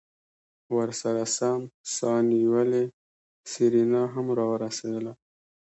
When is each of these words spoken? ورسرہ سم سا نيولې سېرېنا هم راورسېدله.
ورسرہ 0.75 1.25
سم 1.35 1.61
سا 1.95 2.11
نيولې 2.29 2.83
سېرېنا 3.51 4.03
هم 4.13 4.25
راورسېدله. 4.37 5.13